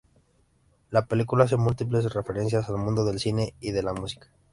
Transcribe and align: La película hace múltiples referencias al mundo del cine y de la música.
La 0.89 1.05
película 1.05 1.43
hace 1.43 1.57
múltiples 1.57 2.11
referencias 2.11 2.67
al 2.71 2.77
mundo 2.79 3.05
del 3.05 3.19
cine 3.19 3.53
y 3.59 3.69
de 3.69 3.83
la 3.83 3.93
música. 3.93 4.31